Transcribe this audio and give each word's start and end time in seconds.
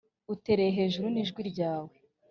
utere 0.33 0.65
hejuru 0.77 1.07
ni 1.11 1.23
jwi 1.29 1.41
ryawe 1.51 1.95